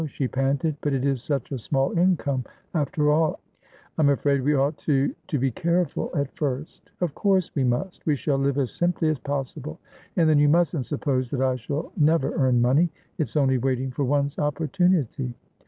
[0.07, 0.75] she panted.
[0.81, 3.39] "But it is such a small income, after all.
[3.99, 8.03] I'm afraid we ought toto be careful, at first" "Of course we must.
[8.07, 9.77] We shall live as simply as possible.
[10.15, 12.89] And then, you mustn't suppose that I shall never earn money.
[13.19, 15.35] It's only waiting for one's opportunity."